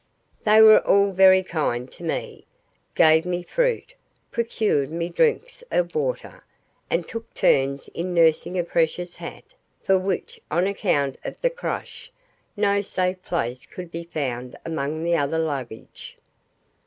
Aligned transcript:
They 0.45 0.63
were 0.63 0.79
all 0.79 1.11
very 1.11 1.43
kind 1.43 1.91
to 1.91 2.03
me 2.03 2.47
gave 2.95 3.23
me 3.23 3.43
fruit, 3.43 3.93
procured 4.31 4.89
me 4.89 5.09
drinks 5.09 5.63
of 5.69 5.93
water, 5.93 6.43
and 6.89 7.07
took 7.07 7.31
turns 7.35 7.87
in 7.89 8.11
nursing 8.11 8.57
a 8.57 8.63
precious 8.63 9.17
hat, 9.17 9.53
for 9.83 9.99
which, 9.99 10.39
on 10.49 10.65
account 10.65 11.19
of 11.23 11.39
the 11.41 11.51
crush, 11.51 12.11
no 12.57 12.81
safe 12.81 13.21
place 13.21 13.67
could 13.67 13.91
be 13.91 14.05
found 14.05 14.57
among 14.65 15.03
the 15.03 15.15
other 15.15 15.37
luggage. 15.37 16.17